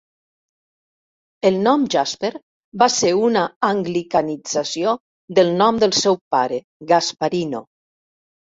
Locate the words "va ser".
2.83-3.13